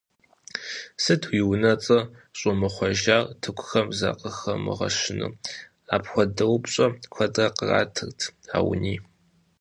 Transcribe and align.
–Сыт 1.03 1.21
уи 1.29 1.39
унэцӀэр 1.51 2.03
щӀумыхъуэжар, 2.37 3.23
тыркухэм 3.41 3.87
закъыхыумыгъэщу?– 3.99 5.29
апхуэдэ 5.95 6.45
упщӀэ 6.53 6.87
куэдрэ 7.13 7.47
къратырт 7.57 8.19
Ауни. 8.57 8.95